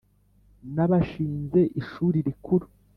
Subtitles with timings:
[0.75, 2.65] n abashinze Ishuri Rikuru